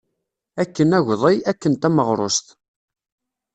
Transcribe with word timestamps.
Akken 0.61 0.89
agḍi, 0.97 1.33
akken 1.51 1.73
tameɣrust. 1.75 2.47